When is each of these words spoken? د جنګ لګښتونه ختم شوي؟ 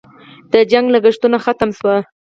د 0.51 0.55
جنګ 0.71 0.85
لګښتونه 0.95 1.37
ختم 1.45 1.69
شوي؟ 1.77 1.97